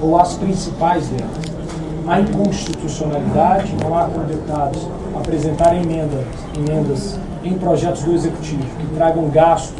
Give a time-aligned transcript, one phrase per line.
[0.00, 1.58] ou as principais delas.
[2.06, 6.24] A inconstitucionalidade, não há como deputados apresentarem emendas,
[6.56, 9.70] emendas em projetos do Executivo que tragam gastos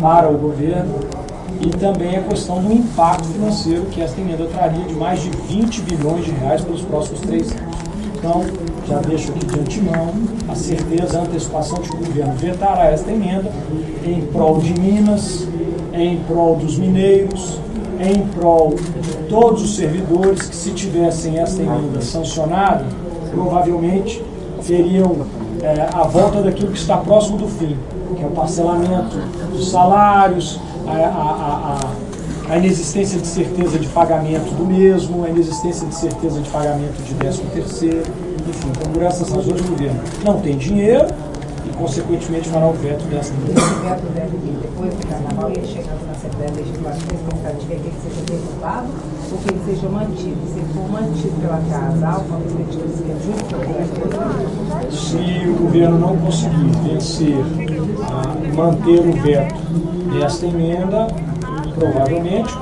[0.00, 0.94] para o governo
[1.60, 5.82] e também a questão do impacto financeiro que esta emenda traria de mais de 20
[5.82, 7.76] bilhões de reais pelos próximos três anos.
[8.16, 8.44] Então,
[8.86, 10.12] já deixo aqui de antemão
[10.48, 13.50] a certeza, a antecipação de que o governo vetará esta emenda
[14.04, 15.46] em prol de Minas,
[15.92, 17.58] em prol dos mineiros,
[18.00, 22.86] em prol de todos os servidores que, se tivessem esta emenda sancionada,
[23.30, 24.24] provavelmente
[24.66, 25.18] teriam
[25.62, 27.76] é, a volta daquilo que está próximo do fim,
[28.16, 29.16] que é o parcelamento
[29.52, 31.78] dos salários, a, a,
[32.48, 37.02] a, a inexistência de certeza de pagamento do mesmo, a inexistência de certeza de pagamento
[37.02, 38.12] de 13 terceiro,
[38.48, 41.06] enfim, por essas razões o governo não tem dinheiro,
[41.80, 43.54] consequentemente fará o veto dessa lei.
[43.54, 47.58] O veto deve vir depois do carnaval e ele chegando na Assembleia Legislativa, esse comentário
[47.58, 48.88] quer que ele seja derrubado
[49.32, 50.40] ou que ele seja mantido.
[50.46, 53.56] Se ele for mantido pela casa, há uma perspectiva de ser justo
[54.90, 57.44] Se o governo não conseguir vencer,
[58.10, 59.54] a manter o veto
[60.12, 61.06] desta emenda,
[61.74, 62.54] provavelmente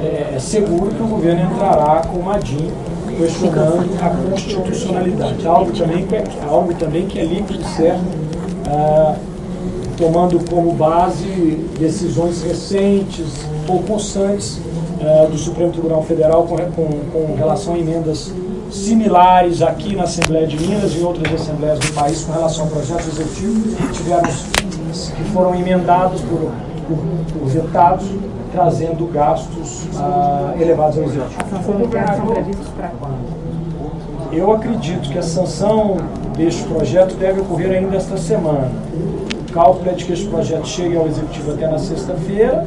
[0.00, 2.72] é, é seguro que o governo entrará com uma DIN
[3.16, 5.46] questionando a constitucionalidade.
[5.46, 8.04] Algo também que é, algo também que é líquido certo,
[8.68, 9.16] ah,
[9.96, 11.26] tomando como base
[11.78, 14.60] decisões recentes ou constantes
[15.00, 18.32] ah, do Supremo Tribunal Federal com, com, com, relação a emendas
[18.70, 23.06] similares aqui na Assembleia de Minas e outras assembleias do país com relação a projetos
[23.06, 26.50] executivos que que foram emendados por,
[26.86, 26.98] por,
[27.32, 28.06] por vetados
[28.54, 31.42] trazendo gastos ah, elevados ao executivo.
[31.42, 33.44] A sanção do são previstos para quando?
[34.32, 35.96] Eu acredito que a sanção
[36.36, 38.70] deste projeto deve ocorrer ainda esta semana.
[39.48, 42.66] O cálculo é de que este projeto chegue ao executivo até na sexta-feira.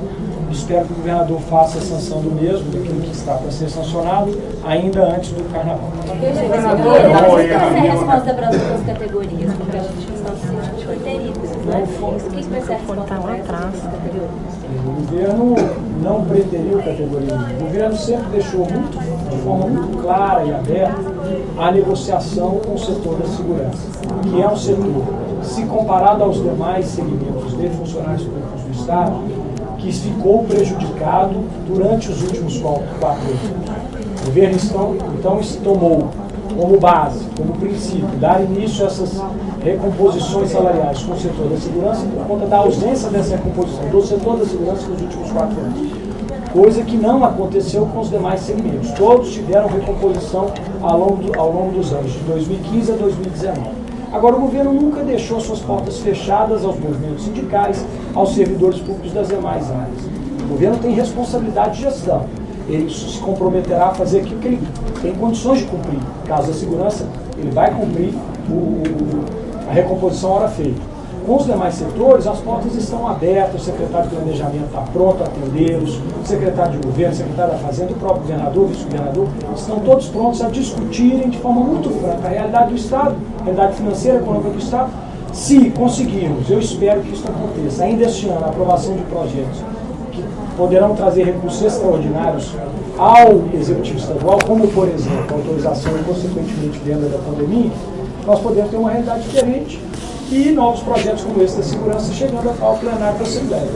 [0.51, 4.37] Espero que o governador faça a sanção do mesmo, daquilo que está para ser sancionado,
[4.65, 5.91] ainda antes do carnaval.
[6.05, 11.83] Governador, a resposta para as duas categorias, porque a gente foi terrível, né?
[12.01, 14.56] O que vai ser a resposta para essas categorias?
[14.69, 15.55] O governo
[16.03, 17.33] não preteriu categoria.
[17.57, 21.01] O governo sempre deixou muito, de forma muito clara e aberta
[21.57, 23.87] a negociação com o setor da segurança,
[24.23, 25.03] que é um setor,
[25.41, 29.13] se comparado aos demais segmentos de funcionários públicos do Estado,
[29.77, 31.35] que ficou prejudicado
[31.65, 34.21] durante os últimos quatro anos.
[34.21, 36.09] O governo então, então tomou
[36.57, 39.21] como base, como princípio, dar início a essas
[39.67, 44.37] recomposições salariais com o setor da segurança por conta da ausência dessa recomposição do setor
[44.37, 45.91] da segurança nos últimos quatro anos.
[46.51, 48.91] Coisa que não aconteceu com os demais segmentos.
[48.91, 50.47] Todos tiveram recomposição
[50.81, 53.69] ao longo, do, ao longo dos anos, de 2015 a 2019.
[54.11, 57.85] Agora, o governo nunca deixou suas portas fechadas aos movimentos sindicais,
[58.15, 59.99] aos servidores públicos das demais áreas.
[60.45, 62.25] O governo tem responsabilidade de gestão
[62.69, 64.67] ele se comprometerá a fazer aquilo que ele
[65.01, 65.99] tem condições de cumprir.
[66.25, 67.07] Caso a segurança,
[67.37, 68.13] ele vai cumprir
[68.49, 69.25] o, o,
[69.67, 70.81] a recomposição hora feita.
[71.25, 75.25] Com os demais setores, as portas estão abertas, o secretário de Planejamento está pronto a
[75.25, 80.07] atendê-los, o secretário de Governo, o secretário da Fazenda, o próprio governador, vice-governador, estão todos
[80.07, 84.51] prontos a discutirem de forma muito franca a realidade do Estado, a realidade financeira, econômica
[84.51, 84.89] do Estado.
[85.33, 89.61] Se conseguirmos, eu espero que isso aconteça, ainda este ano, a aprovação de projetos
[90.55, 92.55] poderão trazer recursos extraordinários
[92.97, 97.69] ao Executivo Estadual, como, por exemplo, a autorização e, consequentemente, venda da pandemia,
[98.27, 99.81] nós podemos ter uma realidade diferente
[100.29, 103.71] e novos projetos como esse da segurança chegando ao plenário da Assembleia.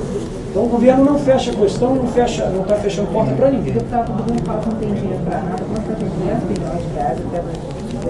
[0.50, 3.73] Então o governo não fecha a questão, não fecha, não está fechando porta para ninguém.
[3.73, 6.84] Deputado, todo mundo fala que não tem dinheiro para nada, mas está tendo 10 bilhões
[6.85, 7.40] de reais até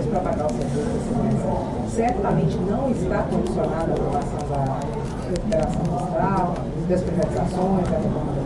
[0.10, 1.52] para pagar o setor da segurança.
[1.96, 4.80] Certamente não está condicionada a aprovação da
[5.30, 6.56] recuperação fiscal,
[6.90, 8.42] das privatizações, da reforma da.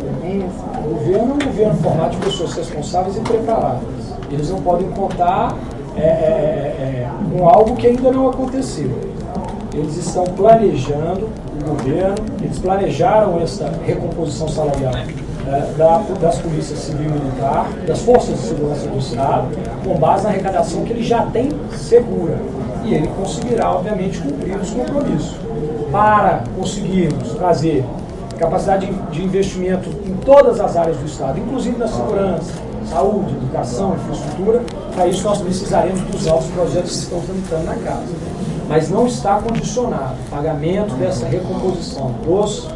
[0.85, 3.81] O governo é um governo formado de pessoas responsáveis e preparadas.
[4.29, 5.55] Eles não podem contar
[5.97, 8.91] é, é, é, é, com algo que ainda não aconteceu.
[9.73, 11.29] Eles estão planejando,
[11.61, 14.94] o governo, eles planejaram essa recomposição salarial
[15.47, 19.47] é, da, das polícias civil e militar, das forças de segurança do Estado,
[19.84, 22.37] com base na arrecadação que ele já tem segura.
[22.84, 25.35] E ele conseguirá, obviamente, cumprir os compromissos.
[25.91, 27.85] Para conseguirmos trazer
[28.37, 32.53] capacidade de investimento em todas as áreas do Estado, inclusive na segurança,
[32.90, 34.64] saúde, educação, infraestrutura.
[34.93, 38.14] Para isso nós precisaremos dos novos projetos que estão tramitando na casa.
[38.67, 42.67] Mas não está condicionado o pagamento dessa recomposição dos,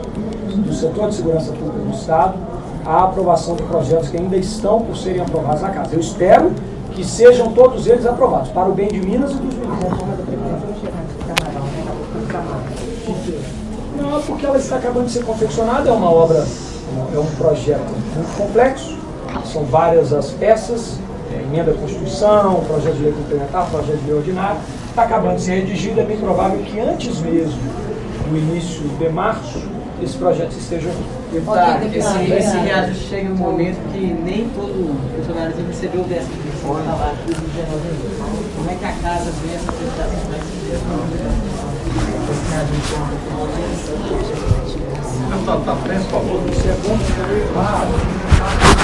[0.55, 2.35] do setor de segurança pública do Estado
[2.85, 5.93] à aprovação de projetos que ainda estão por serem aprovados na casa.
[5.93, 6.51] Eu espero
[6.93, 10.09] que sejam todos eles aprovados, para o bem de Minas e dos mineiros.
[13.95, 16.45] Não, porque ela está acabando de ser confeccionada, é uma obra,
[17.13, 18.98] é um projeto muito complexo,
[19.45, 20.99] são várias as peças,
[21.31, 24.57] é, emenda à Constituição, projeto de lei complementar, projeto de lei ordinário,
[24.89, 27.59] está acabando de ser redigido, é bem provável que antes mesmo
[28.29, 29.63] do início de março,
[30.01, 30.89] esse projeto esteja
[31.45, 36.33] Tá, esse, esse reajuste chega no momento que nem todo funcionário recebeu o décimo
[36.87, 37.17] salário
[38.55, 40.19] Como é que a casa vê essa prestação?
[45.45, 46.41] Tá, tá, por favor.
[46.49, 48.78] Isso é bom que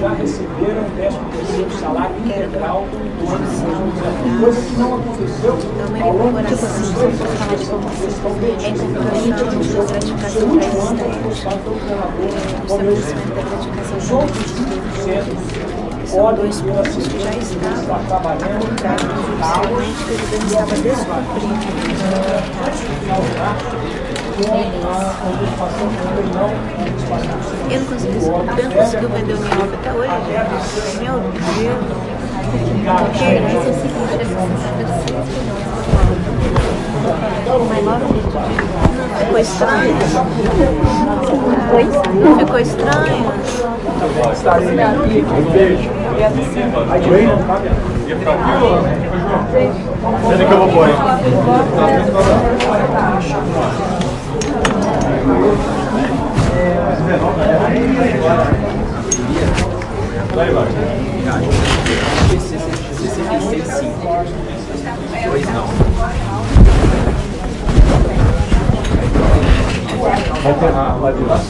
[0.00, 2.96] já receberam o 13 terceiro salário integral do
[3.30, 5.54] ano de coisa que não aconteceu
[6.02, 6.60] ao longo dos
[6.92, 7.40] dois anos.
[8.62, 9.44] É importante a
[9.84, 10.48] gratificação
[12.66, 13.14] para esses
[13.96, 15.72] Os outros 5%
[16.12, 19.32] podem pela assistência já está trabalhando para o que
[20.44, 21.56] estava descobrindo.
[22.66, 24.11] Antes ano,
[27.70, 30.10] eu não consegui, não consegui vender o meu imóvel até hoje.
[31.00, 31.84] Meu Deus.
[32.52, 34.12] Porque isso é o seguinte,
[39.18, 39.94] Ficou estranho?
[41.74, 41.84] Oi?
[42.38, 43.32] Ficou estranho?
[48.52, 48.82] Um.
[50.28, 50.88] Sendo que eu vou pôr.
[55.22, 55.30] Vai,
[70.54, 71.40] ter ah, vai ter lá.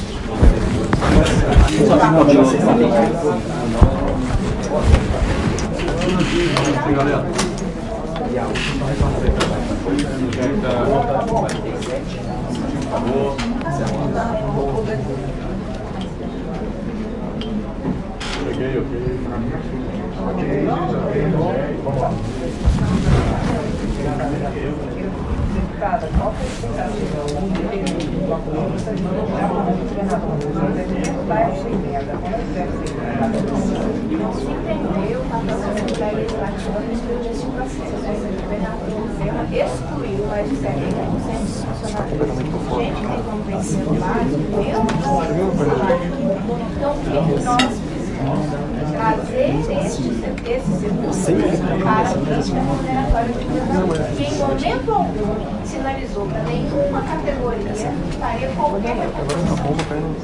[6.95, 7.25] Galera.
[12.93, 13.31] Acabou.
[18.51, 18.93] Ok, ok.
[20.29, 21.17] Ok, ok.
[21.85, 22.11] Vamos lá.
[25.55, 28.02] Deputada, qual foi a expectativa
[28.33, 28.41] Não
[34.33, 37.93] se entendeu da Assembleia Legislativa a respeito desse processo.
[37.93, 40.73] O governador Zema excluiu mais de 70%
[41.43, 42.25] dos funcionários.
[42.73, 43.83] Gente, tem como mesmo
[46.77, 47.82] Então, o que nós?
[48.93, 49.51] Trazer
[49.85, 50.03] esse,
[50.49, 57.03] esse setor para a política remuneratória de governador, que em momento algum sinalizou para nenhuma
[57.03, 59.57] categoria faria qualquer reposição.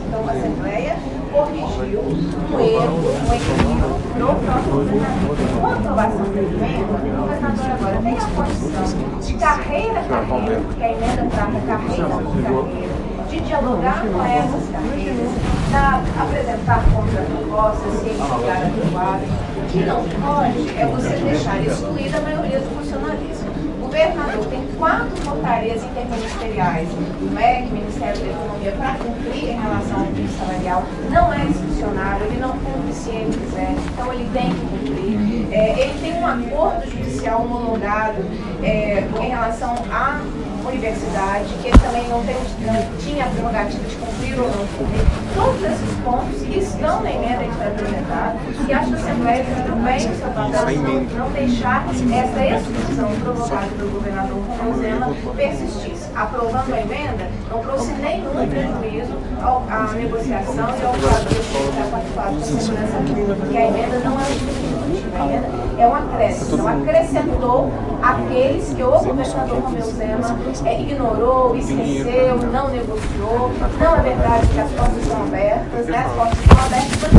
[0.07, 0.97] Então a Assembleia
[1.33, 5.37] corrigiu um erro, um equívoco no próprio governador.
[5.61, 10.61] Com a aprovação da emenda, o governador agora tem a condição de carreira a carreira,
[10.61, 12.95] porque a emenda trata carreira por carreira,
[13.29, 15.31] de dialogar com essas carreiras,
[15.71, 19.23] da, apresentar contrapropostas, se enviar adequada.
[19.57, 23.49] O que não pode é você deixar excluída a maioria do funcionalismo.
[23.79, 30.01] O governador tem quatro portarias interministeriais do MEC, Ministério da Economia, para cumprir em relação
[30.01, 30.83] ao piso salarial.
[31.11, 35.49] Não é discricionário, ele não cumpre se ele quiser, então ele tem que cumprir.
[35.51, 38.25] É, ele tem um acordo judicial homologado
[38.63, 40.21] é, em relação a
[40.69, 45.05] universidade, que ele também não, tem, não tinha a prerrogativa de cumprir ou não cumprir.
[45.35, 48.37] Todos esses pontos estão na emenda que foi apresentada
[48.69, 48.73] e
[49.19, 56.09] também papel não deixar essa exclusão provocada pelo governador Romão Zema persistisse.
[56.15, 62.35] Aprovando a emenda, não trouxe nenhum prejuízo à negociação e ao quadro que está participado
[62.37, 65.49] da segurança pública, porque a emenda não é substitutiva, a emenda
[65.79, 67.73] é um acréscimo, então acrescentou
[68.03, 73.53] aqueles que o governador Romeu Zema é, ignorou, esqueceu, não negociou.
[73.81, 75.99] Não é verdade que as portas estão abertas, né?
[75.99, 77.18] as portas estão abertas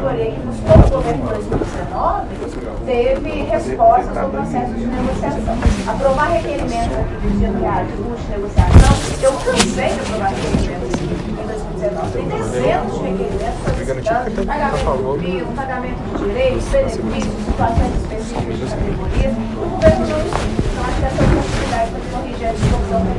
[0.00, 2.40] categoria que buscou o governo em 2019
[2.86, 5.58] teve respostas no processo de negociação.
[5.86, 8.92] Aprovar requerimentos aqui do dia do reajuste de negociação,
[9.22, 12.12] eu cansei de aprovar requerimentos em 2019.
[12.12, 18.64] Tem dezenas de requerimentos solicitando pagamento de PIO, pagamento de direitos, benefícios, situações específicas de
[18.64, 19.32] categorias.
[19.36, 23.12] O governo não então acho que essa oportunidade para corrigir a distorção da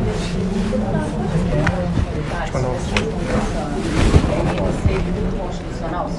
[5.37, 6.09] constitucional,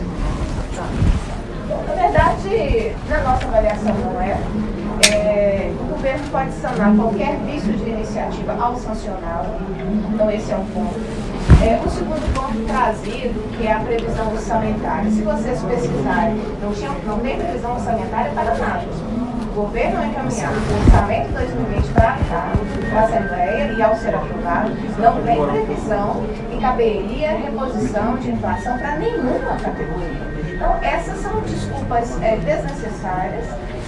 [0.75, 4.39] Na verdade, na nossa avaliação não é.
[5.11, 5.73] é.
[5.81, 9.57] O governo pode sanar qualquer vício de iniciativa ao sancioná-lo.
[10.15, 11.01] Então esse é um ponto.
[11.63, 15.11] É, o segundo ponto trazido, que é a previsão orçamentária.
[15.11, 18.85] Se vocês pesquisarem, não, tinha, não tem previsão orçamentária para nada
[19.53, 22.53] o governo vai encaminhar o orçamento 2020 para cá,
[22.91, 28.79] para a Assembleia e ao ser aprovado, não tem previsão e caberia reposição de inflação
[28.79, 30.33] para nenhuma categoria.
[30.55, 33.45] Então, essas são desculpas é, desnecessárias,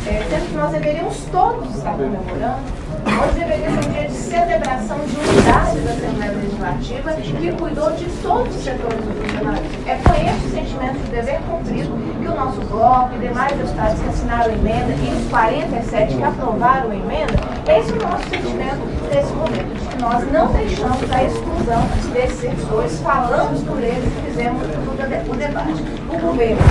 [0.06, 4.98] é, sendo que nós deveríamos todos estar comemorando Hoje deveria ser um dia de celebração
[5.00, 9.68] de unidade da Assembleia Legislativa que cuidou de todos os setores do funcionalismo.
[9.86, 14.08] É com esse sentimento de dever cumprido que o nosso bloco e demais deputados que
[14.08, 17.34] assinaram a emenda e os 47 que aprovaram a emenda,
[17.68, 18.80] esse é o nosso sentimento
[19.12, 25.36] nesse momento, nós não deixamos a exclusão desses setores, falamos por eles e fizemos o,
[25.36, 25.84] debate.
[26.08, 26.62] O governo,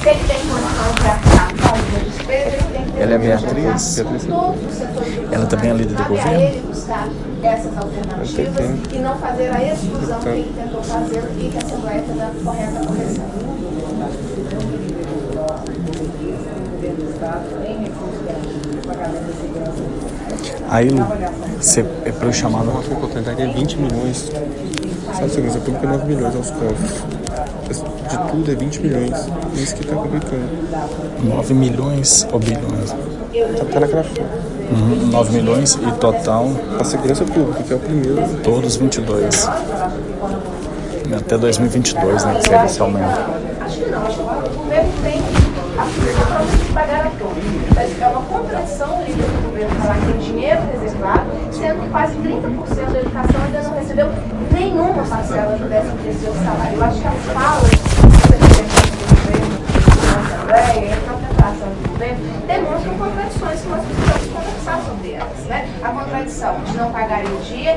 [0.00, 1.31] se ele tem condição de
[2.98, 3.82] Ela é Beatriz?
[3.82, 4.34] setores do
[5.32, 6.40] Ela também é líder do governo?
[6.40, 7.08] ele buscar
[7.42, 12.02] essas alternativas e não fazer a exclusão que ele tentou fazer e que a Assembleia
[12.02, 13.24] fez a correta correção.
[20.68, 21.04] Aí, Lu,
[21.60, 24.30] você é para eu chamar Uma contratada é 20 milhões.
[25.14, 27.21] Sabe, segurança pública é 9 milhões aos cofres.
[28.10, 29.28] De tudo é 20 milhões.
[29.54, 30.48] Isso que tá complicando.
[31.24, 32.90] 9 milhões ou bilhões?
[32.90, 34.20] Tá, tá naquela foto.
[34.72, 36.48] Uhum, 9 milhões e total
[36.80, 38.22] A segurança pública, que é o primeiro.
[38.42, 39.48] todos 22.
[41.16, 43.20] Até 2022, né, que seria esse aumento.
[43.60, 45.18] Acho que não, acho que o governo tem
[45.78, 47.42] a função realmente de pagar a todos.
[47.74, 52.92] Mas É uma contradição do governo falar que tem dinheiro reservado, sendo que quase 30%
[52.92, 53.31] da educação
[54.92, 56.76] nenhuma parcela do 13 terceiro salário.
[56.76, 57.08] Eu acho que
[58.28, 59.56] representante do governo,
[60.04, 65.12] da Assembleia, e a própria atuação do governo, demonstram contradições que nós precisamos conversar sobre
[65.12, 65.38] elas.
[65.46, 65.68] Né?
[65.82, 67.76] A contradição de não pagar em dia,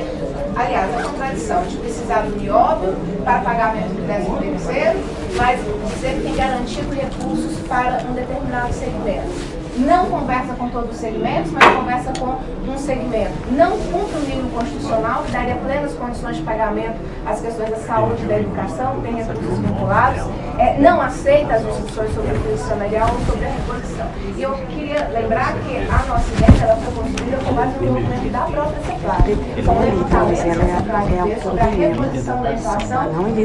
[0.56, 2.94] aliás, a contradição de precisar do nióbio
[3.24, 4.98] para pagamento do 13 terceiro,
[5.36, 5.60] mas
[5.94, 11.52] dizer que tem garantido recursos para um determinado segmento não conversa com todos os segmentos,
[11.52, 12.36] mas conversa com
[12.70, 13.32] um segmento.
[13.52, 18.22] Não cumpre o nível constitucional, que daria plenas condições de pagamento às questões da saúde
[18.22, 20.22] e da educação, tem recursos vinculados,
[20.58, 24.06] é, não aceita as instruções sobre a polícia salarial ou sobre a reposição.
[24.36, 28.32] E eu queria lembrar que a nossa ideia ela foi construída com base no documento
[28.32, 29.64] da própria CEPLAG.
[29.64, 32.86] São levantamentos que a CEPLAG fez sobre a reposição da inflação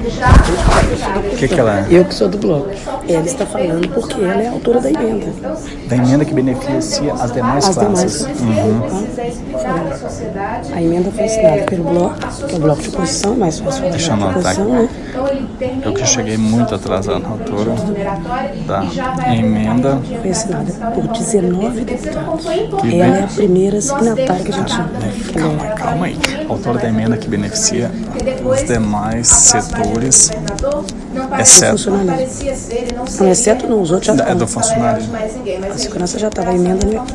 [0.09, 0.29] já
[1.33, 1.88] O que, que ela é?
[1.89, 2.69] Eu que sou do bloco.
[3.07, 5.31] Ela está falando porque ela é a autora da emenda.
[5.88, 8.25] Da emenda que beneficia as demais As classes.
[8.37, 8.41] demais.
[8.41, 9.07] Uhum.
[10.73, 12.15] A emenda foi assinada pelo bloco,
[12.47, 14.61] que é o bloco de oposição, mais fácil Deixa eu anotar aqui.
[14.61, 14.89] né?
[15.83, 17.71] Eu que cheguei muito atrasado na altura
[18.67, 19.99] da emenda.
[20.21, 22.61] Foi assinada por 19 Perceba como deputados.
[22.61, 22.99] importante.
[22.99, 24.89] Ela é a primeira signatária que a gente chama.
[25.35, 26.17] Calma, calma aí.
[26.49, 27.91] Autora da emenda que beneficia
[28.45, 30.31] os demais setores,
[31.39, 31.91] exceto.
[31.91, 34.37] Não parecia ser e não Não, seria exceto não, os outros já É estão.
[34.37, 35.03] do funcionário.
[35.73, 37.05] A segurança já estava, a emenda ela,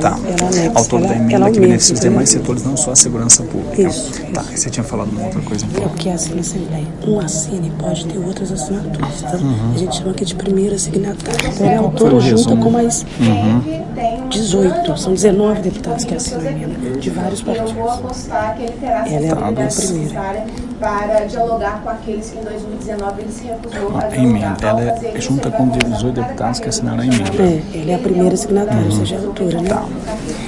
[0.00, 0.18] Tá.
[0.26, 2.92] ela anexa, Autora da ela, emenda ela que aumenta, beneficia os demais setores, não só
[2.92, 3.82] a segurança pública.
[3.82, 5.88] Isso, Tá, e você tinha falado uma outra coisa É então.
[5.90, 6.86] que é assim na Assembleia.
[7.06, 9.22] Um assine pode ter outras assinaturas.
[9.22, 9.72] Então, Uhum.
[9.74, 11.48] a gente chama aqui de primeira signatária.
[11.48, 16.04] Então, ela é autora o junto com mais teve, tem um 18, são 19 deputados
[16.04, 17.92] que assinam a emenda, de vários eu vou partidos.
[17.92, 20.44] apostar que ele terá Ela é a primeira.
[20.82, 24.16] Para dialogar com aqueles que em 2019 ele se recusou a A dialogar.
[24.18, 27.42] emenda, ela fazer é junta ele com vai 18 mostrar deputados que assinaram a emenda.
[27.42, 29.68] É, ela é a primeira signatária, ou seja, a autora, né?
[29.68, 29.84] Tá.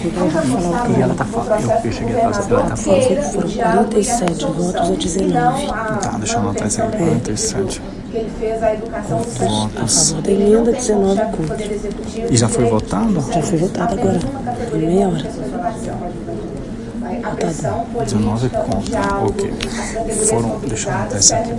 [0.05, 3.23] Então, falar o E ela tá falando, eu, eu cheguei atrasado, ela tá falando.
[3.33, 5.67] Foram 47 votos a 19.
[5.69, 7.83] Tá, deixa eu anotar isso aqui, 47.
[8.11, 10.09] Que ele fez a educação do A Votos.
[10.11, 11.57] favor da emenda, 19 do contra.
[12.31, 13.15] E já foi votado?
[13.33, 14.19] Já foi votado agora,
[14.75, 15.44] em meia hora.
[17.25, 19.53] A pressão 19 política, o contra, diálogo, ok.
[20.29, 21.51] Foram, deixa eu anotar isso aqui.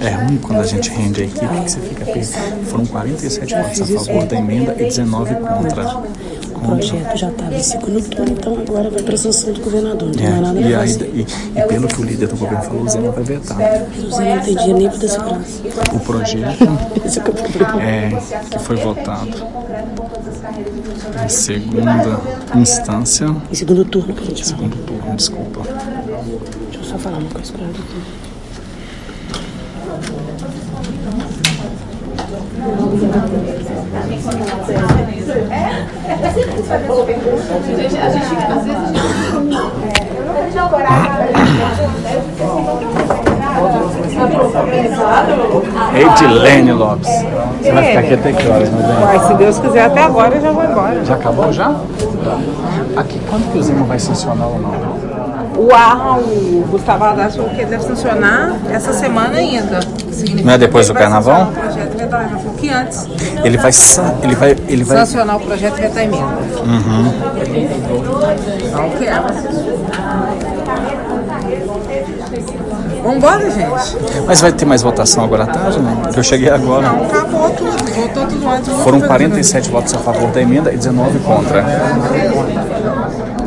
[0.00, 2.64] É ruim quando a gente rende a equipe que você fica pensando.
[2.66, 6.02] Foram 47 votos a favor da emenda e 19 contra.
[6.58, 10.10] O projeto já estava em segundo turno, então agora vai para a sanção do governador.
[10.14, 11.26] Não mais nada É, e, aí, e,
[11.58, 13.56] e pelo que o líder do governo falou, o Zé não vai vetar.
[13.56, 15.62] O Zé não tem dia nem para dar segurança.
[15.92, 16.64] O projeto
[17.04, 18.10] é que é é,
[18.50, 19.36] que foi votado
[21.24, 22.20] em segunda
[22.56, 25.62] instância, Em segundo turno que a gente segundo turno, desculpa.
[25.62, 28.28] Deixa eu só falar uma coisa com ela aqui.
[45.94, 47.08] Edilene Lopes.
[47.60, 49.20] Você vai ficar aqui até que horas, meu bem?
[49.26, 51.04] Se Deus quiser, até agora eu já vou embora.
[51.04, 51.74] Já acabou já?
[52.96, 55.08] Aqui, quando que o Zema vai sancionar ou não?
[55.58, 59.80] Uau, o Gustavo Haddad falou que deve funcionar essa semana ainda.
[60.44, 61.48] Não é depois do carnaval?
[61.48, 61.97] o projeto
[62.70, 63.06] antes
[63.44, 63.70] Ele vai,
[64.22, 64.98] ele vai, ele vai.
[64.98, 66.24] sancionar o projeto e a emenda.
[66.64, 67.12] Uhum.
[68.98, 69.28] Quero.
[73.02, 73.96] Vambora, gente.
[74.26, 75.96] Mas vai ter mais votação agora à tarde, né?
[76.02, 76.88] Porque eu cheguei agora.
[76.88, 77.94] Não, acabou tudo.
[77.94, 78.72] Voltou tudo antes.
[78.82, 81.64] Foram 47 votos a favor da emenda e 19 contra.